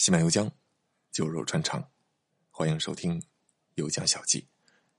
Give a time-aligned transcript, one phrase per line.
[0.00, 0.50] 西满油江，
[1.12, 1.92] 酒肉穿肠，
[2.48, 3.20] 欢迎收听
[3.74, 4.40] 《油江小记》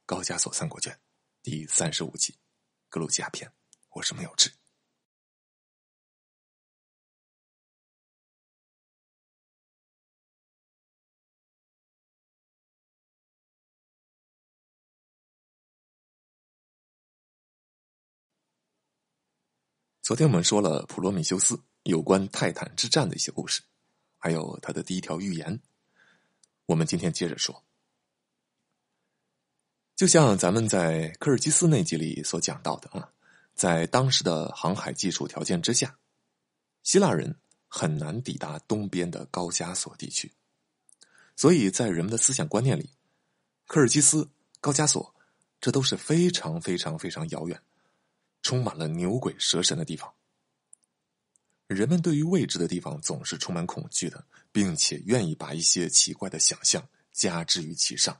[0.05, 0.95] 高加索三国卷
[1.41, 2.33] 第三十五集
[2.87, 3.49] 《格鲁吉亚篇》。
[3.93, 4.51] 我是没有志。
[20.03, 23.63] 昨天我们说了普罗米修斯有关泰坦之战的一些故事，
[24.21, 25.59] 还有他的第一条预言。
[26.67, 27.63] 我们今天接着说，
[29.95, 33.09] 就像咱们在科尔基斯那集里所讲到的啊，
[33.55, 35.97] 在当时的航海技术条件之下，
[36.83, 37.35] 希腊人
[37.67, 40.31] 很难抵达东边的高加索地区，
[41.35, 42.91] 所以在人们的思想观念里，
[43.65, 44.29] 科尔基斯、
[44.59, 45.15] 高加索
[45.59, 47.59] 这都是非常非常非常遥远。
[48.43, 50.11] 充满了牛鬼蛇神的地方，
[51.73, 58.19] 人们对于未知的地方总是充满恐惧的，并且愿意把一些奇怪的想象加之于其上。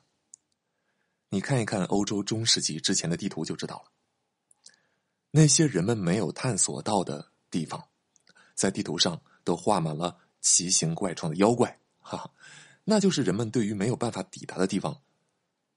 [1.29, 3.91] 你看一看欧洲中世纪之前的地图就知道了，
[5.31, 7.87] 那些人们没有探索到的地方，
[8.53, 12.33] 在地图上都画满了奇形怪状的妖怪，哈哈，
[12.83, 15.01] 那就是人们对于没有办法抵达的地方，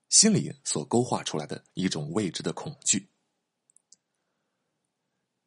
[0.08, 3.08] 心里所勾画出来的一种未知的恐惧。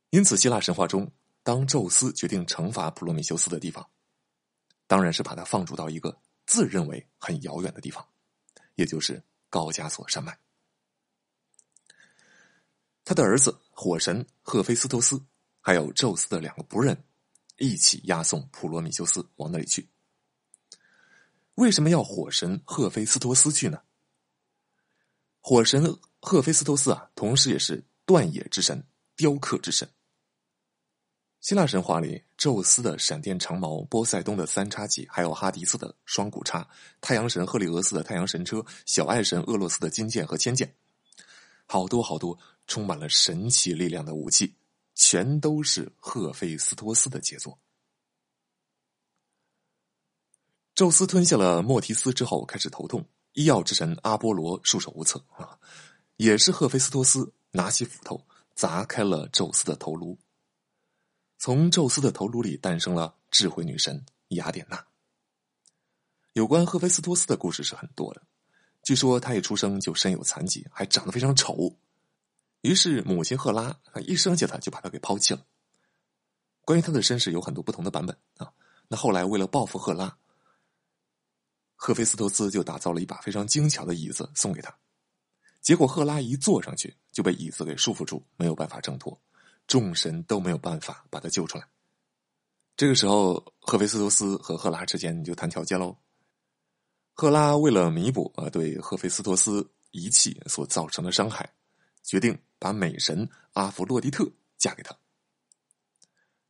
[0.09, 1.11] 因此，希腊神话中，
[1.47, 3.89] 当宙斯决定惩罚普罗米修斯的地方，
[4.85, 8.05] 当然是把他放逐到一个自认为很遥远的地方，
[8.75, 10.37] 也就是高加索山脉。
[13.05, 15.23] 他的儿子火神赫菲斯托斯，
[15.61, 17.01] 还有宙斯的两个仆人，
[17.55, 19.87] 一起押送普罗米修斯往那里去。
[21.55, 23.81] 为什么要火神赫菲斯托斯去呢？
[25.39, 29.89] 火神赫菲斯托斯啊，同时也是断野之神、雕刻之神。
[31.47, 36.67] 希腊神话里，宙斯的闪电长矛、波塞冬的三叉戟，还有哈迪斯的双股叉、
[36.99, 40.75] 太阳神赫利俄斯的太阳神车、小爱神厄洛斯的金剑和千剑，
[41.65, 42.37] 好多好多
[42.67, 44.55] 充满了神奇力量的武器，
[44.93, 47.57] 全都是赫菲斯托斯的杰作。
[50.75, 55.57] 宙斯吞下了莫提斯之后，开始头痛，医药之神阿波罗束手无策啊，
[56.17, 58.21] 也是赫菲斯托斯拿起斧头
[58.53, 60.19] 砸开了宙斯的头颅。
[61.37, 64.85] 从宙斯的头颅里诞生了智慧女神雅典娜。
[66.33, 68.21] 有关赫菲斯托斯的故事是很多的，
[68.83, 71.75] 据说他一出生就身有残疾，还长得非常丑。
[72.61, 75.45] 于是母亲赫拉一生下他就把他给抛弃了。
[76.61, 78.51] 关于他的身世有很多不同的版本啊。
[78.87, 80.17] 那后来为了报复赫拉，
[81.75, 84.75] 赫菲斯托斯就打造了一把非常精巧的椅子送给他。
[85.61, 89.21] 结果赫拉一坐上去就被椅子给束缚住，没有办法挣脱。
[89.67, 91.67] 众神都没有办法把他救出来。
[92.75, 95.97] 这个时候，赫菲斯托斯和赫拉之间就谈条件喽。
[97.13, 101.51] 赫拉为了弥补啊对赫菲斯托斯遗弃所造成的伤害，
[102.03, 104.95] 决定把美神阿弗洛狄特嫁给他，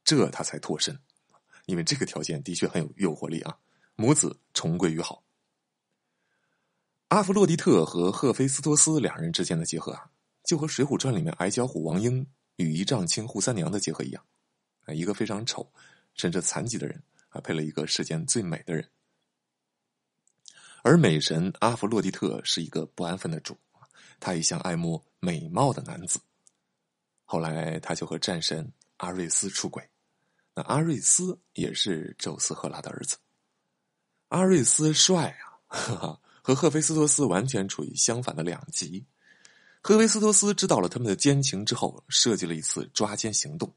[0.04, 0.98] 这他才脱身。
[1.66, 3.58] 因为这个条件的确很有诱惑力啊，
[3.96, 5.24] 母子重归于好。
[7.08, 10.12] 阿弗洛狄特和赫菲斯托斯两人之间的结合啊，
[10.44, 12.28] 就和《水浒传》里面矮脚虎王英。
[12.58, 14.24] 与一丈青扈三娘的结合一样，
[14.86, 15.72] 啊，一个非常丑
[16.14, 18.88] 甚至残疾的人啊，配了一个世间最美的人。
[20.84, 23.58] 而美神阿弗洛狄特是一个不安分的主，
[24.20, 26.20] 他一向爱慕美貌的男子。
[27.26, 29.88] 后来他就和战神阿瑞斯出轨，
[30.54, 33.18] 那阿瑞斯也是宙斯赫拉的儿子。
[34.30, 35.38] 阿瑞斯帅
[35.68, 39.06] 啊，和赫菲斯托斯完全处于相反的两极。
[39.88, 43.74] 赫菲斯托斯知道了他们的奸情之后，设计了一次抓奸行动。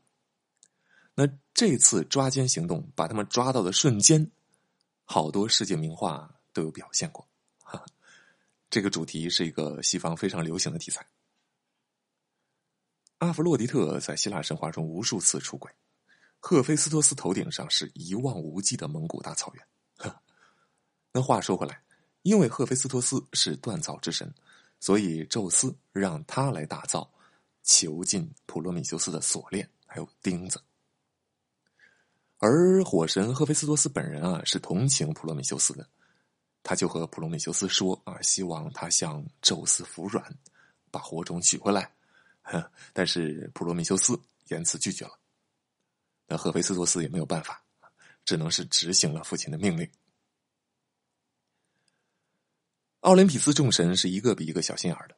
[1.15, 4.28] 那这次抓奸行动把他们抓到的瞬间，
[5.04, 7.28] 好多世界名画都有表现过。
[7.59, 7.84] 哈，
[8.69, 11.06] 这个主题是一个西方非常流行的题材。
[13.19, 15.71] 阿弗洛狄特在希腊神话中无数次出轨，
[16.41, 20.12] 赫菲斯托斯头顶上是一望无际的蒙古大草原。
[21.15, 21.80] 那话说回来，
[22.22, 24.34] 因为赫菲斯托斯是锻造之神。
[24.80, 27.09] 所以，宙斯让他来打造
[27.62, 30.60] 囚禁普罗米修斯的锁链，还有钉子。
[32.38, 35.86] 而火神赫菲斯托斯本人啊，是同情普罗米修斯的，
[36.62, 40.34] 他就和普罗米修斯说啊，希望他向宙斯服软，
[40.91, 41.92] 把火种取回来。
[42.94, 44.18] 但是普罗米修斯
[44.48, 45.12] 严辞拒绝了，
[46.26, 47.62] 那赫菲斯托斯也没有办法，
[48.24, 49.88] 只能是执行了父亲的命令。
[53.00, 55.16] 奥林匹斯众神是一个比一个小心眼的。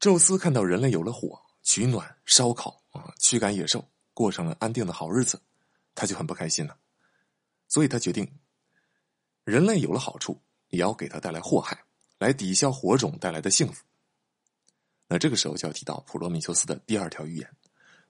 [0.00, 5.40] 宙斯看到人类有了火取暖、烧烤啊，驱赶野兽，过上了安定的好日子，
[5.94, 6.76] 他就很不开心了。
[7.68, 8.28] 所以他决定
[9.44, 11.80] 人类有了好处，也要给他带来祸害，
[12.18, 13.84] 来抵消火种带来的幸福。
[15.06, 17.48] 那这个时候就要提到普罗米修斯的第二条预言，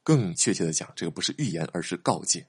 [0.02, 2.46] 更确切的讲，这个不是预言，而是告诫。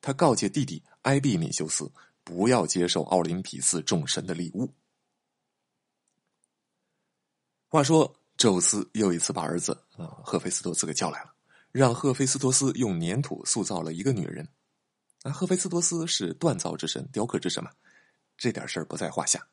[0.00, 1.90] 他告诫弟弟埃庇米修斯
[2.22, 4.72] 不要接受奥林匹斯众神的礼物。
[7.68, 11.34] 话说，宙斯又一次把儿子啊赫菲斯托斯给叫来了，
[11.70, 14.48] 让赫菲斯托斯用粘土塑造了一个女人。
[15.22, 17.70] 啊，赫菲斯托斯是锻造之神、雕刻之神嘛，
[18.38, 19.48] 这点事儿不在话下。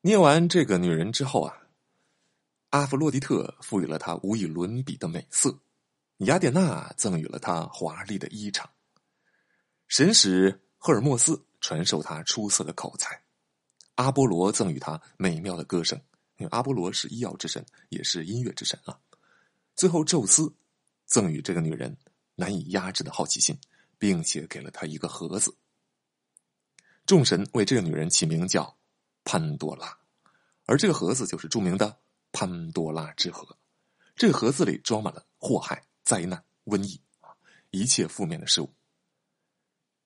[0.00, 1.56] 捏完这个女人之后啊。
[2.70, 5.56] 阿弗洛狄特赋予了她无与伦比的美色，
[6.18, 8.64] 雅典娜赠予了她华丽的衣裳，
[9.86, 13.22] 神使赫尔墨斯传授他出色的口才，
[13.94, 15.98] 阿波罗赠予他美妙的歌声，
[16.36, 18.98] 因为阿波罗是医药之神，也是音乐之神啊。
[19.74, 20.54] 最后，宙斯
[21.04, 21.96] 赠予这个女人
[22.34, 23.58] 难以压制的好奇心，
[23.98, 25.56] 并且给了她一个盒子。
[27.04, 28.76] 众神为这个女人起名叫
[29.24, 29.98] 潘多拉，
[30.64, 31.98] 而这个盒子就是著名的。
[32.32, 33.56] 潘多拉之盒，
[34.14, 37.32] 这个盒子里装满了祸害、灾难、瘟疫啊，
[37.70, 38.70] 一切负面的事物。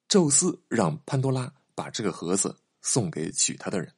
[0.07, 3.93] 宙斯让潘多拉把这个盒子送给娶她的人，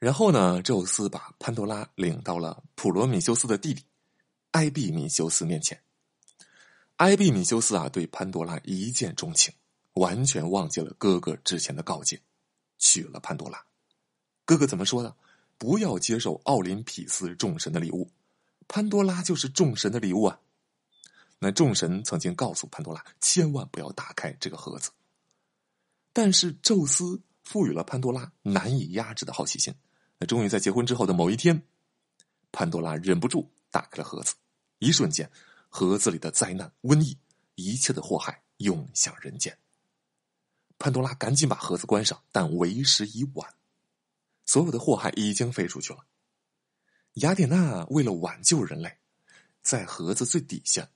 [0.00, 3.84] 然后呢，宙斯把潘多拉领到了普罗米修斯的弟弟
[4.52, 5.80] 埃庇米修斯面前。
[6.96, 9.52] 埃庇米修斯啊，对潘多拉一见钟情，
[9.92, 12.18] 完全忘记了哥哥之前的告诫，
[12.78, 13.62] 娶了潘多拉。
[14.46, 15.14] 哥哥怎么说的？
[15.58, 18.10] 不要接受奥林匹斯众神的礼物，
[18.66, 20.40] 潘多拉就是众神的礼物啊！
[21.38, 24.90] 那众神曾经告诉潘多拉，千万不要打开这个盒子。
[26.14, 29.74] 但是宙斯赋予了潘多拉难以压制的好奇心，
[30.26, 31.62] 终于在结婚之后的某一天，
[32.52, 34.34] 潘多拉忍不住打开了盒子，
[34.78, 35.30] 一瞬间，
[35.68, 37.18] 盒子里的灾难、瘟疫、
[37.54, 39.56] 一切的祸害涌向人间。
[40.78, 43.54] 潘多拉赶紧把盒子关上，但为时已晚。
[44.46, 46.04] 所有的祸害已经飞出去了。
[47.14, 48.98] 雅典娜为了挽救人类，
[49.62, 50.88] 在盒子最底下，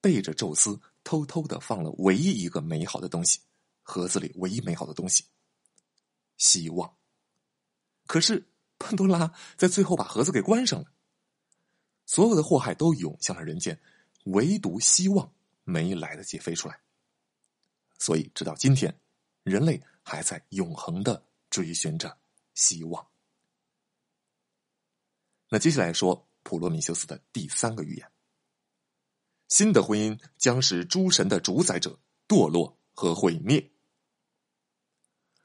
[0.00, 3.40] 背着宙斯偷偷的放了唯一一个美好的东西。
[3.82, 5.24] 盒子里唯一美好的东西——
[6.38, 6.96] 希望。
[8.06, 8.46] 可是
[8.78, 10.86] 潘多拉在最后把盒子给关上了，
[12.06, 13.80] 所有的祸害都涌向了人间，
[14.24, 15.32] 唯独希望
[15.64, 16.80] 没来得及飞出来。
[17.98, 18.98] 所以，直到今天，
[19.42, 22.18] 人类还在永恒的追寻着。
[22.54, 23.04] 希望。
[25.48, 28.08] 那接下来说普罗米修斯的第三个预言：
[29.48, 31.98] 新的婚姻将使诸神的主宰者
[32.28, 33.72] 堕落和毁灭。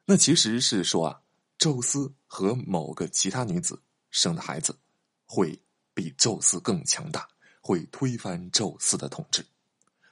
[0.06, 1.22] 那其实是说啊，
[1.60, 3.80] 宙斯和某个其他女子
[4.10, 4.80] 生的孩子
[5.26, 5.62] 会
[5.94, 7.28] 比宙斯更强大，
[7.62, 9.46] 会推翻宙斯的统治。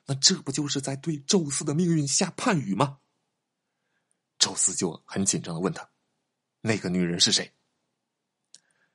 [0.06, 3.00] 那这不就是在对宙斯的命运下判语吗？
[4.38, 5.90] 宙斯就很紧张的问他。
[6.60, 7.54] 那个女人是谁？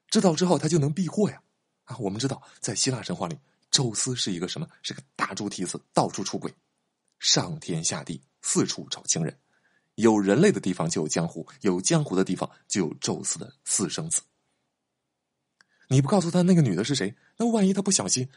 [0.09, 1.43] 知道之后，他就能避祸呀！
[1.85, 3.39] 啊，我们知道，在希腊神话里，
[3.71, 4.69] 宙斯是一个什么？
[4.83, 6.55] 是个大猪蹄子，到处出轨，
[7.19, 9.39] 上天下地，四处找情人。
[9.97, 14.23] 有人类的地方就有江湖，有江湖的地方就有宙斯的私生子。
[15.89, 18.29] 你不告诉他那个女的是谁，那万一他不小心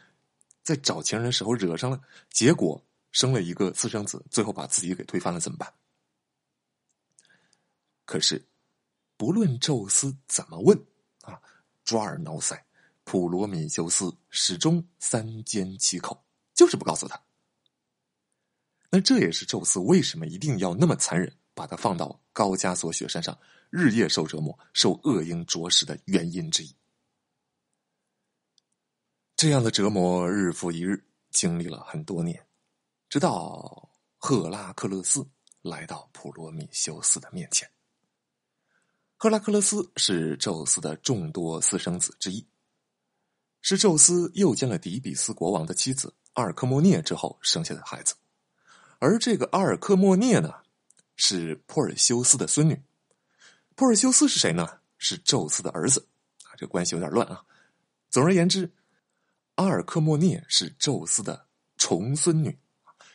[0.62, 2.00] 在找情人的时候惹上了，
[2.30, 5.72] 结果生了一个私生子，最后把自己给推翻了，怎么办？
[8.04, 8.46] 可是。
[9.18, 10.78] 不论宙斯怎么问，
[11.22, 11.40] 啊，
[11.86, 12.60] 抓耳挠腮，
[13.04, 16.22] 普罗米修斯始终三缄其口，
[16.52, 17.18] 就是不告诉他。
[18.90, 23.36] 那这也是宙斯为什么一定要那么残忍，把他放到高加索雪山上，
[23.70, 26.76] 日夜受折磨、受恶鹰啄食的原因之一。
[29.34, 32.46] 这样的折磨日复一日，经历了很多年，
[33.08, 35.26] 直到赫拉克勒斯
[35.62, 37.68] 来到普罗米修斯的面前。
[39.16, 42.46] 赫拉克勒斯是宙斯的众多私生子之一，
[43.62, 48.14] 是宙斯诱奸了底比斯国王的妻子阿尔克莫涅之后生下的孩子。
[48.98, 50.52] 而这个阿尔克莫涅呢，
[51.16, 52.80] 是珀尔修斯的孙女。
[53.74, 54.80] 珀尔修斯是谁呢？
[54.98, 56.08] 是宙斯的儿子
[56.44, 57.44] 啊，这关系有点乱啊。
[58.08, 58.72] 总而言之，
[59.56, 61.46] 阿尔克莫涅是宙斯的
[61.76, 62.58] 重孙女，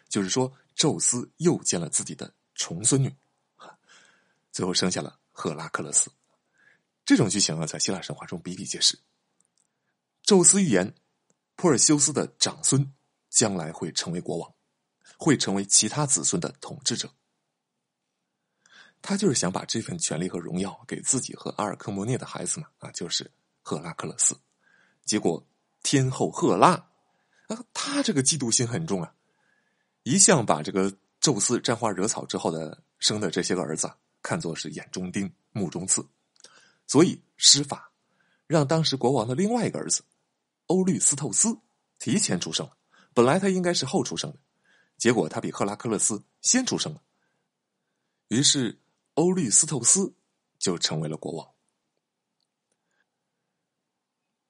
[0.07, 3.15] 就是说宙斯又见了自己的重孙女，
[4.51, 5.17] 最后生下了。
[5.33, 6.11] 赫拉克勒斯，
[7.03, 8.99] 这种剧情啊，在希腊神话中比比皆是。
[10.21, 10.93] 宙斯预言，
[11.55, 12.93] 珀尔修斯的长孙
[13.29, 14.53] 将来会成为国王，
[15.17, 17.11] 会成为其他子孙的统治者。
[19.01, 23.29] 他就是想把这份权力和荣耀给自己和阿尔克莫涅的孩子嘛，啊，就是
[23.61, 24.37] 赫拉克勒斯。
[25.03, 25.43] 结果
[25.83, 26.69] 天后赫拉
[27.47, 29.13] 啊，他这个嫉妒心很重啊，
[30.03, 33.91] 一向把这个宙斯沾花惹草之后的生的这些个儿子，
[34.21, 36.05] 看作是眼中钉、目中刺，
[36.85, 37.91] 所以施法
[38.45, 40.03] 让当时国王的另外一个儿子
[40.67, 41.57] 欧律斯透斯
[41.97, 42.77] 提前出生了。
[43.13, 44.37] 本来他应该是后出生的，
[44.97, 47.01] 结果他比赫拉克勒斯先出生了，
[48.29, 48.79] 于是
[49.15, 50.13] 欧律斯透斯
[50.57, 51.47] 就成为了国王。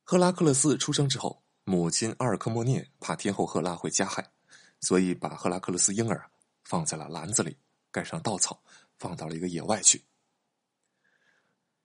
[0.04, 4.32] 赫拉克勒斯出生之后，母亲阿尔克莫涅怕天后赫拉会加害，
[4.82, 6.30] 所以把赫拉克勒斯婴儿
[6.64, 7.58] 放在了篮子里，
[7.92, 8.62] 盖上稻草，
[9.00, 10.04] 放到了一个野外去。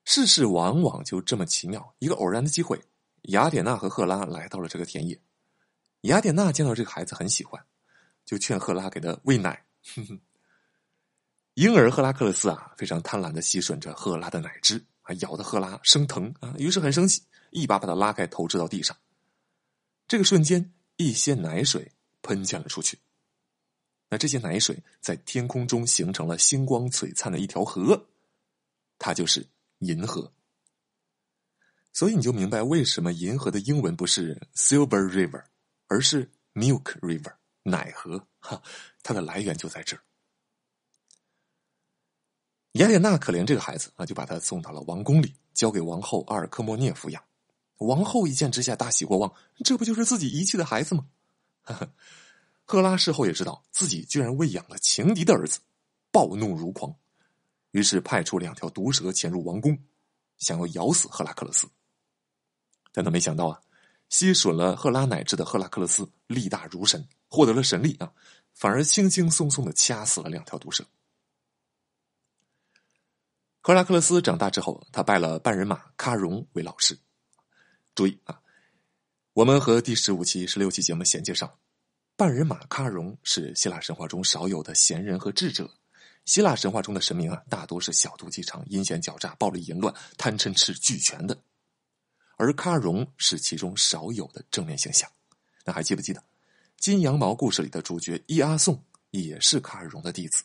[0.04, 2.84] 世事往往就这么奇妙，一个偶然的机会，
[3.22, 5.20] 雅典娜和赫拉来到了这个田野。
[6.02, 7.64] 雅典娜见到这个孩子很喜欢，
[8.24, 9.66] 就劝赫拉给他喂奶。
[11.56, 17.22] 婴儿赫拉克勒斯啊，非常贪婪的吸吮着赫拉的奶汁，啊，咬得赫拉生疼啊，于是很生气。
[17.50, 18.94] 一把把他拉开，投掷到地上。
[20.06, 22.98] 这个瞬间，一些奶水喷溅了出去。
[24.10, 28.06] 那这些奶水在天空中形成了星光璀璨的一条河，
[28.98, 29.46] 它就是
[29.78, 30.30] 银河。
[31.94, 35.42] 所以你就明白为什么银河的英文不是 Silver River，
[35.86, 37.32] 而是 Milk River
[37.62, 38.26] 奶河。
[38.40, 38.62] 哈，
[39.02, 40.02] 它的来源就在这儿。
[42.76, 47.22] 雅典娜可怜这个孩子啊，就把他送到了王宫里，交给王后阿尔科莫涅抚养。
[47.78, 49.32] 王后一见之下大喜过望，
[49.64, 51.06] 这不就是自己遗弃的孩子吗？
[52.64, 55.60] 赫拉事后也知道自己居然喂养了情敌的儿子，
[56.10, 56.94] 暴怒如狂，
[57.70, 59.78] 于是派出两条毒蛇潜入王宫，
[60.38, 61.68] 想要咬死赫拉克勒斯。
[62.92, 63.60] 但他没想到啊，
[64.08, 68.12] 吸吮了赫拉奶汁的赫拉克勒斯力大如神，获得了神力啊，
[68.52, 70.84] 反而轻轻松松的掐死了两条毒蛇。
[73.66, 76.96] 赫拉克勒斯长大之后，他拜了半人马喀戎为老师。
[77.96, 78.38] 注意啊，
[79.32, 81.52] 我们和第十五期、十六期节目衔接上。
[82.14, 85.68] 半人马喀戎是希腊神话中少有的贤人和智者。
[86.26, 91.36] 希腊神话中的神明啊，大多是小肚鸡肠、阴险狡诈、暴力淫乱、贪嗔痴俱全的，
[92.36, 95.10] 而喀戎是其中少有的正面形象。
[95.64, 96.20] 那还记不记得
[96.78, 98.80] 《金羊毛》故事里的主角伊阿宋
[99.10, 100.44] 也是喀戎的弟子？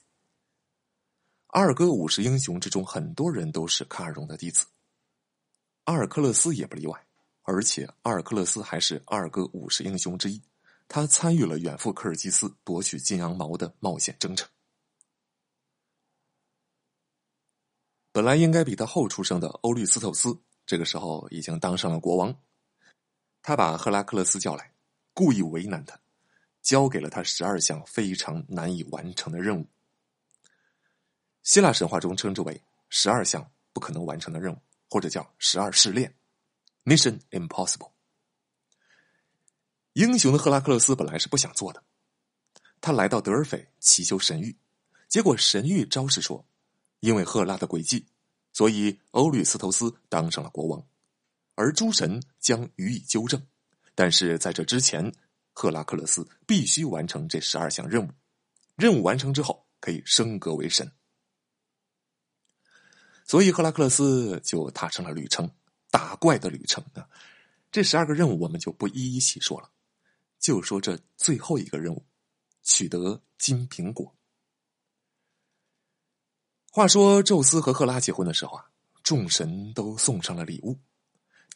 [1.51, 4.65] 阿尔戈五十英雄之中，很多人都是卡尔荣的弟子，
[5.83, 7.05] 阿尔克勒斯也不例外。
[7.41, 10.41] 而且，阿尔克勒斯还是阿尔戈五十英雄之一，
[10.87, 14.47] 他参与了远赴科尔基斯夺取金羊毛的冒险征程。
[18.13, 22.33] 本来应该比他后出生的欧律斯透斯，这个时候已经当上了国王。
[23.41, 24.73] 他把赫拉克勒斯叫来，
[25.13, 25.99] 故意为难他，
[26.61, 29.67] 交给了他十二项非常难以完成的任务。
[31.43, 34.57] 希腊神话中称之为十二项不可能完成的任务，
[34.89, 36.13] 或者叫十二试炼。
[36.83, 37.91] Mission Impossible。
[39.93, 41.83] 英雄的赫拉克勒斯本来是不想做的，
[42.79, 44.55] 他来到德尔斐祈求神谕，
[45.07, 46.45] 结果神谕昭示说，
[47.01, 48.07] 因为赫拉的诡计，
[48.53, 50.83] 所以欧律斯投斯当上了国王，
[51.55, 53.45] 而诸神将予以纠正。
[53.93, 55.13] 但是在这之前，
[55.53, 58.09] 赫拉克勒斯必须完成这十二项任务，
[58.75, 60.89] 任务完成之后可以升格为神。
[63.31, 65.49] 所以赫拉克勒斯就踏上了旅程。
[65.89, 67.05] 打怪的旅程呢？
[67.71, 69.69] 这十二个任务我们就不一一细说了，
[70.37, 72.03] 就说这最后一个任务：
[72.61, 74.13] 取得金苹果。
[76.71, 78.69] 话说，宙斯和赫拉结婚的时候啊，
[79.01, 80.77] 众神都送上了礼物。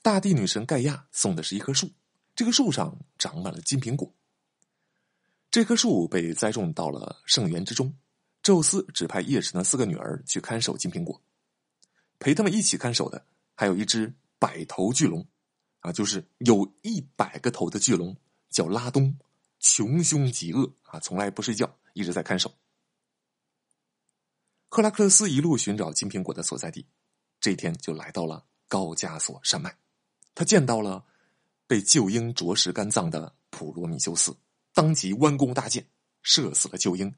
[0.02, 1.92] 大地女神盖亚送的是一棵树，
[2.38, 4.10] 这棵树上长满了金苹果。
[5.52, 7.94] 这棵树被栽种到了圣园之中，
[8.42, 11.22] 宙斯指派叶神的四个女儿去看守金苹果，
[12.20, 14.14] 陪他们一起看守的还有一只。
[14.38, 15.26] 百头巨龙，
[15.80, 18.16] 啊，就是有一百个头的巨龙，
[18.50, 19.18] 叫拉东，
[19.60, 22.54] 穷凶极恶啊，从来不睡觉，一直在看守。
[24.68, 26.86] 赫拉克勒斯一路寻找金苹果的所在地，
[27.40, 29.76] 这天就来到了高加索山脉。
[30.36, 31.04] 他见到了
[31.66, 34.36] 被鹫鹰啄食肝脏的普罗米修斯，
[34.74, 35.84] 当即弯弓搭箭，
[36.22, 37.12] 射死了鹫鹰，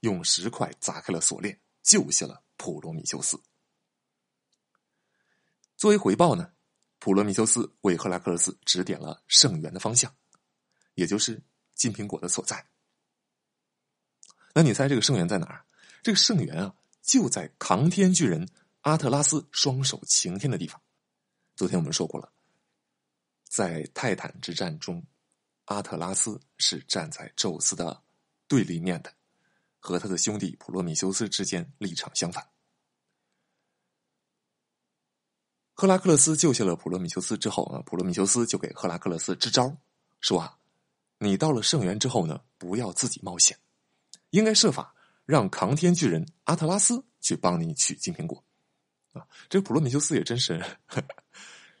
[0.00, 3.40] 用石块砸开了锁链，救下了普罗米修斯。
[5.84, 6.50] 作为回报呢？
[6.98, 10.10] 普罗米修斯为赫拉克勒斯指点了圣源的方向，
[10.94, 11.42] 也就是
[11.74, 12.66] 金苹果的所在。
[14.54, 15.66] 那你猜这个圣源在哪儿？
[16.02, 18.48] 这个圣源啊，就在扛天巨人
[18.80, 20.80] 阿特拉斯双手擎天的地方。
[21.54, 22.32] 昨天我们说过了，
[23.46, 25.04] 在泰坦之战中，
[25.66, 28.02] 阿特拉斯是站在宙斯的
[28.48, 29.12] 对立面的，
[29.80, 32.53] 和他的兄弟普罗米修斯之间立场相反。
[35.76, 39.76] 赫拉克勒斯救下了普罗米修斯之后啊，普罗米修斯就给赫拉克勒斯支招，
[40.20, 40.56] 说啊，
[41.18, 43.58] 你到了圣园之后呢，不要自己冒险，
[44.30, 44.94] 应该设法
[45.26, 48.42] 让扛天巨人阿特拉斯去帮你取金苹果。
[49.12, 50.64] 啊，这个普罗米修斯也真是，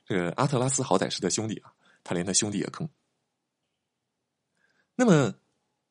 [0.04, 1.72] 这个阿特拉斯好歹是他兄弟啊，
[2.02, 2.88] 他连他兄弟也坑。
[4.96, 5.34] 那么，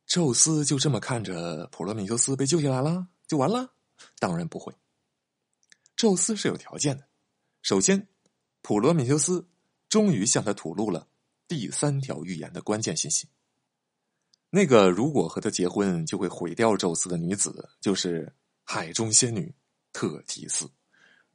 [0.05, 3.74] 宙斯就这么看着普罗米修斯被救下来了，就完了？
[4.19, 4.74] 当然不会。
[5.95, 7.07] 宙斯是有条件的。
[7.63, 8.10] 首先，
[8.62, 9.48] 普罗米修斯
[9.88, 11.08] 终于向他吐露了
[11.48, 13.25] 第三条预言的关键信息。
[14.50, 19.55] 那个如果和他结婚就会毁掉宙斯的女子，就是海中仙女
[19.93, 20.70] 特提斯。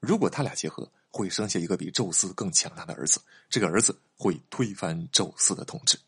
[0.01, 3.19] 如果他俩结合，会生下一个比宙斯更强大的儿子。
[3.49, 5.99] 这个儿子会推翻宙斯的统治。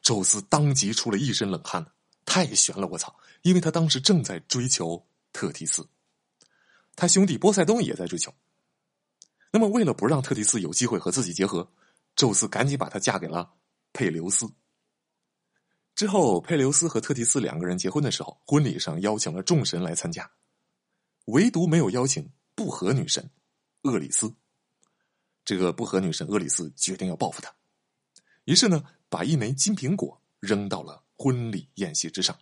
[0.00, 1.84] 宙斯当即出了一身冷汗，
[2.24, 2.86] 太悬了！
[2.86, 5.88] 我操，因为他当时正在追求特提斯，
[6.94, 8.32] 他兄弟波塞冬也在追求。
[9.50, 11.72] 那么，为了不让特提斯有机会和自己结合，
[12.14, 13.54] 宙斯赶紧把她嫁给了
[13.92, 14.46] 佩留斯。
[15.94, 20.30] 之后，佩留斯和特提斯两个人结婚的时候，婚礼上邀请了众神来参加，
[21.24, 23.30] 唯独没有邀请不和女神
[23.82, 24.32] 厄里斯。
[25.44, 27.50] 这个不和女神厄里斯决定要报复他，
[28.44, 32.38] 于是呢，把一枚金苹果扔到了婚礼宴席之上。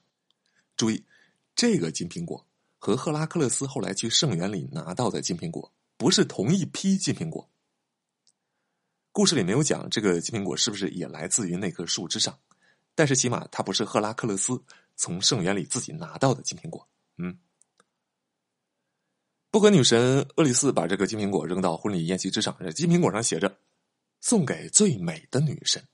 [0.77, 1.07] 注意，
[1.55, 2.45] 这个金苹果
[2.79, 7.51] 和赫拉克勒斯后来去圣园里拿到的金苹果不是同一批金苹果。
[9.13, 12.39] 故事里没有讲这个金苹果是不是也来自于那棵树之上。
[12.95, 16.89] 但是起码它不是赫拉克勒斯从圣园里自己拿到的金苹果。
[17.19, 17.39] 嗯，
[19.51, 23.61] 不和女神厄里斯把这个金苹果扔到婚礼宴席之上，这金苹果上写着
[24.23, 25.87] “送给最美的女神”。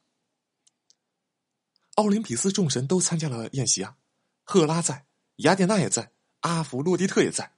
[1.96, 3.96] 奥林匹斯众神都参加了宴席啊，
[4.44, 5.06] 赫拉在，
[5.36, 7.52] 雅典娜也在，阿弗洛狄特也在，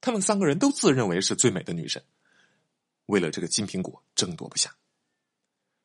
[0.00, 2.02] 他们三个人都自认为是最美的女神，
[3.06, 4.74] 为了这个金苹果争夺不下。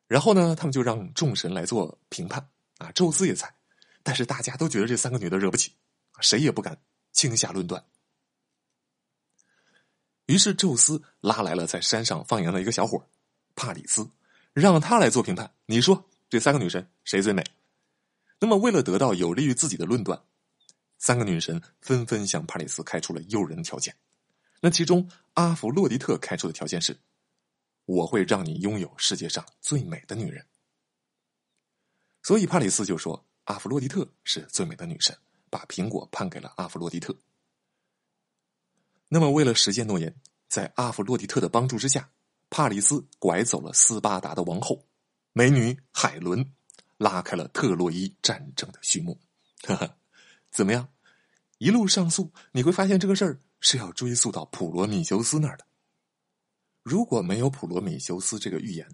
[0.06, 2.48] 然后呢，他们就让众神来做评判。
[2.78, 3.54] 啊，宙斯也在，
[4.02, 5.72] 但是大家都觉得这三个女的惹不起，
[6.20, 6.78] 谁也不敢
[7.10, 7.82] 轻下论断。
[10.26, 13.02] 于是宙斯拉来了在山上放羊的一个小伙
[13.54, 14.10] 帕里斯，
[14.52, 15.50] 让他来做评判。
[15.64, 17.42] 你说这三个女神谁最美？
[18.38, 20.22] 那么为了得到有利于自己的论断，
[20.98, 23.96] 三个女神纷纷向帕里斯开出了诱人的条件。
[24.66, 26.98] 那其中阿弗洛狄特开出的条件是：
[27.84, 30.44] 我会让你拥有世界上最美的女人。
[32.24, 35.16] 所以帕里斯就说：“阿弗洛狄特是最美的女神，
[35.50, 37.16] 把苹果判给了阿弗洛狄特。”
[39.06, 40.12] 那么，为了实现诺言，
[40.48, 42.10] 在阿弗洛狄特的帮助之下，
[42.50, 44.84] 帕里斯拐走了斯巴达的王后
[45.32, 46.44] 美女海伦，
[46.96, 49.16] 拉开了特洛伊战争的序幕。
[49.62, 49.96] 哈哈，
[50.50, 50.88] 怎么样？
[51.58, 55.64] 一路上诉，你会发现这个事儿是要追溯到普罗米修斯那儿的。
[56.82, 58.88] 如果没有普罗米修斯这个预言，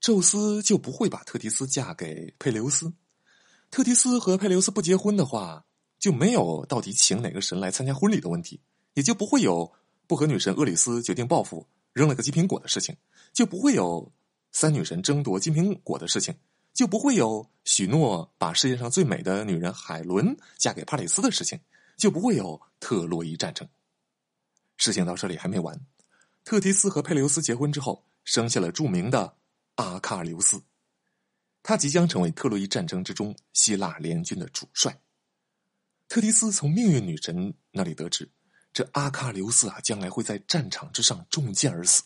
[0.00, 2.92] 宙斯就不会把特提斯嫁给佩琉斯，
[3.70, 5.64] 特提斯和佩琉斯不结婚的话，
[5.98, 8.60] 就没有到底请哪个神来参加婚礼的问题，
[8.94, 9.72] 也就不会有
[10.06, 12.96] 不和女神厄里斯决定报复扔了个金苹果的事情，
[13.32, 14.12] 就不会有
[14.52, 16.34] 三女神争夺金苹果的事情，
[16.74, 21.60] 就不会有许诺把世界上最美的女人海伦嫁给帕里斯的事情，
[21.96, 23.68] 就不会有特洛伊战争。
[24.80, 25.78] 事情到这里还没完，
[26.42, 29.36] 特提斯和佩琉斯结婚之后，生下了著名的。
[29.76, 30.62] 阿喀琉斯，
[31.62, 35.00] 他即将成为特洛伊战争之中希腊联军的主帅。
[36.06, 38.30] 特提斯从命运女神那里得知，
[38.74, 42.02] 这阿喀琉斯啊，将来会在战场之上中箭而死。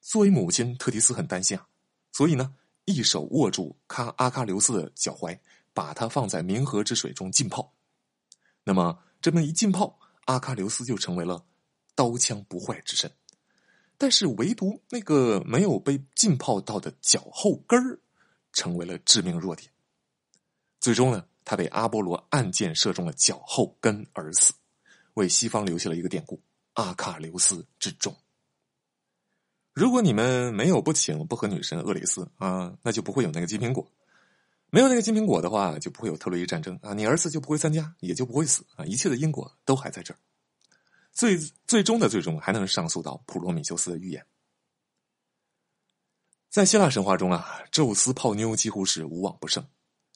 [0.00, 1.66] 作为母亲，特提斯很担心啊，
[2.12, 5.36] 所以呢，一手握住喀阿喀琉斯的脚踝，
[5.72, 7.74] 把他放在冥河之水中浸泡。
[8.62, 9.98] 那么，这么一浸泡，
[10.28, 11.42] 阿喀琉斯就成为了
[11.94, 13.10] 刀枪不坏之身。
[13.96, 17.98] 但是，唯独那个没有被浸泡到的脚后跟儿，
[18.52, 19.70] 成为了致命弱点。
[20.80, 24.52] 最终呢，他被阿波罗暗箭射中了脚后跟而死，
[25.14, 26.40] 为西方留下了一个典故——
[26.74, 28.14] 阿喀琉斯之钟。
[29.72, 33.82] 如果你们没有不请不和女神厄里斯啊，那就不会有那个金苹果；
[34.70, 40.18] 没有那个金苹果的话，就不会有特洛伊战争啊，你儿子就不会参加，也就不会死啊，一切的因果都还在这儿。
[41.12, 44.24] 最最终的最终，还能上诉到普罗米修斯的预言。
[46.50, 49.66] 在希腊神话中啊，宙斯泡妞几乎是无往不胜，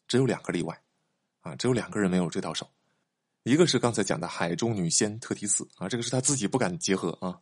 [0.06, 0.80] 只有两个例外，
[1.40, 2.68] 啊，只有两个人没有追到手，
[3.44, 7.40] 一个是刚才讲的海中女仙特提斯啊，这个是他自己不敢结合啊；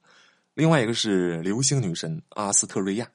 [0.54, 3.10] 另外一个是流星女神阿斯特瑞亚。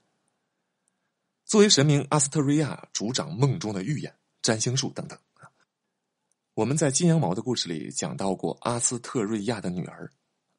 [1.45, 5.17] 作为神明，阿斯特瑞亚主掌梦中的预言、占星术等等
[6.55, 10.12] 我们在金羊毛的故事里讲到过阿斯特瑞亚的女儿。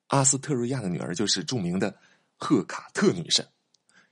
[0.08, 1.98] 阿斯特瑞亚的女儿就是著名的
[2.36, 3.48] 赫卡特女神，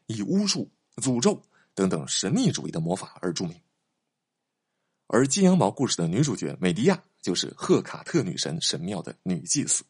[0.07, 1.41] 以巫术、诅咒
[1.75, 3.61] 等等神秘主义的魔法而著名。
[5.07, 9.85] 而金羊毛故事的女主角美迪亚就是赫卡特女神神庙的女祭司，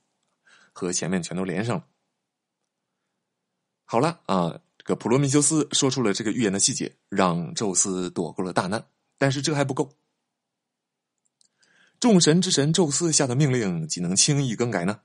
[0.74, 1.86] 和前面全都连上了。
[3.86, 8.86] 好了啊，个普罗米修斯说出了这个预言的细节，让宙斯躲过了大难。
[9.18, 9.96] 但是这还不够，
[11.98, 15.00] 众神之神宙斯下的命令岂能轻易更改呢？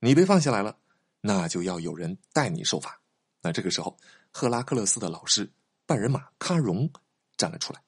[0.00, 0.76] 你被放下来了，
[1.20, 3.00] 那就要有人代你受罚。
[3.40, 3.96] 那这个时候，
[4.30, 5.50] 赫拉克勒斯的老师
[5.86, 6.90] 半人马喀戎
[7.36, 7.82] 站了出来，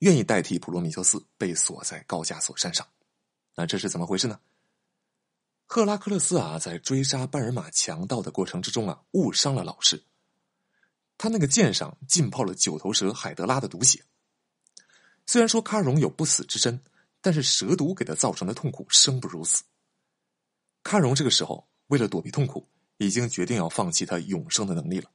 [0.00, 2.84] 愿意代替普罗米修斯被锁在高加索山上。
[3.54, 4.40] 那这是怎么回事呢？
[5.68, 10.02] 赫拉克勒斯啊，在追杀半人马强盗的过程之中啊，误伤了老师。
[11.18, 14.04] 他那个剑上浸泡了九头蛇海德拉的毒血。
[15.26, 16.80] 虽然说喀戎有不死之身，
[17.20, 19.64] 但是蛇毒给他造成的痛苦生不如死。
[20.84, 25.10] 喀戎这个时候为了躲避痛苦，已经决定要放弃他永生的能力了。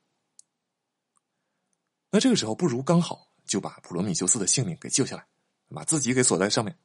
[2.09, 5.25] 那这个时候不如刚好就把普罗米修斯的性命给救下来，
[5.69, 6.77] 把自己给锁在上面。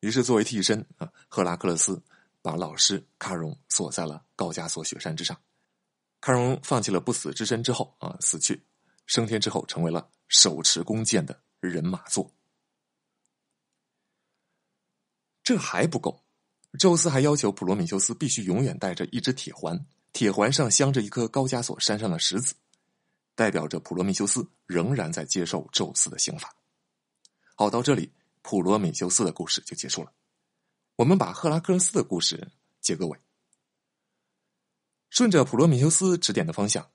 [0.00, 2.02] 于是作为替身啊，赫拉克勒斯
[2.46, 5.36] 把老师卡戎锁在了高加索雪山之上。
[6.20, 8.64] 卡戎放弃了不死之身之后啊，死去，
[9.04, 12.32] 升天之后成为了手持弓箭的人马座。
[15.42, 16.22] 这还不够，
[16.78, 22.54] 宙斯还要求普罗米修斯必须永远带着一只铁环，铁环上镶着一颗高加索山上的石子，
[23.34, 26.54] 代表着普罗米修斯仍然在接受宙斯的刑罚。
[27.56, 30.12] 好，到这里，普罗米修斯的故事就结束了。
[30.96, 33.18] 我们把赫拉克勒斯的故事结个尾。
[35.10, 36.90] 顺着普罗米修斯指点的方向，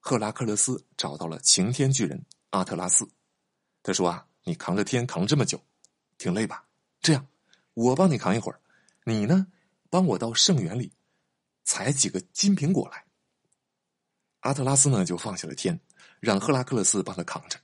[0.00, 3.08] 赫拉克勒斯找到了擎天巨人阿特拉斯。
[3.84, 5.62] 他说：“啊，你扛着天扛这么久，
[6.18, 6.66] 挺累吧？
[7.00, 7.26] 这样。”
[7.74, 8.58] 我帮你扛一会儿，
[9.04, 9.46] 你呢，
[9.90, 10.90] 帮我到圣园里
[11.62, 13.04] 采几个金苹果来。
[14.40, 15.78] 阿特拉斯呢就放下了天，
[16.18, 17.60] 让赫拉克勒斯帮他扛着，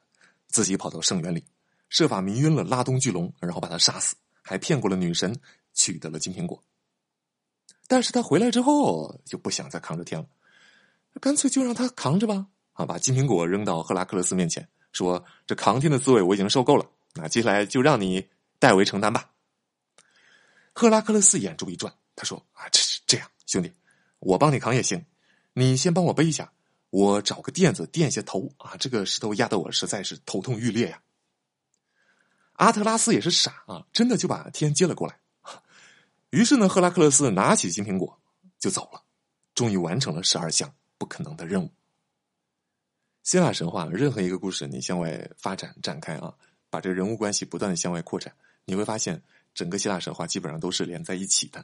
[0.49, 1.45] 自己跑到圣园里，
[1.89, 5.35] 设法迷晕了拉东巨龙，然后把他杀死，还骗过了女神，
[5.75, 6.63] 取得了金苹果。
[7.87, 10.27] 但是他回来之后就不想再扛着天了，
[11.21, 12.47] 干脆就让他扛着吧。
[12.73, 18.27] 啊，把金苹果扔到赫拉克勒斯面前，说：“这扛天的滋味我已经受够了，那接下来就让你
[18.59, 19.31] 代为承担吧。”
[20.73, 23.71] 赫拉克勒斯眼珠一转，他说：“啊，这是这样，兄弟，
[24.21, 25.05] 我帮你扛也行，
[25.53, 26.51] 你先帮我背一下，
[26.89, 28.75] 我找个垫子垫下头啊。
[28.79, 31.03] 这个石头压得我实在是头痛欲裂呀。”
[32.57, 35.19] 阿特拉斯也是傻啊，真的就把天接了过来。
[36.33, 38.21] 于是呢，赫拉克勒斯拿起金苹果
[38.59, 39.03] 就走了，
[39.55, 41.71] 终于完成了十二项不可能的任务。
[43.23, 46.35] 希腊神话任何一个故事，你向外发展展开啊，
[46.69, 49.23] 把这个人物关系不断的向外扩展，你会发现。
[49.55, 51.63] 整个希腊神话基本上都是连在一起的，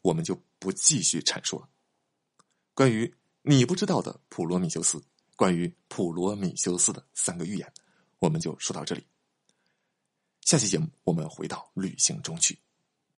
[0.00, 1.68] 我们就不继续阐述了。
[2.74, 5.00] 关于你不知道的普罗米修斯，
[5.36, 7.72] 关于普罗米修斯的三个预言，
[8.18, 9.06] 我们就说到这里。
[10.40, 12.58] 下期节目我们回到旅行中去。